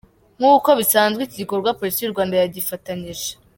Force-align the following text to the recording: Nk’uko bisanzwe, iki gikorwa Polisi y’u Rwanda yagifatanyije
Nk’uko 0.37 0.69
bisanzwe, 0.79 1.21
iki 1.23 1.37
gikorwa 1.41 1.75
Polisi 1.79 1.99
y’u 2.01 2.13
Rwanda 2.13 2.35
yagifatanyije 2.37 3.29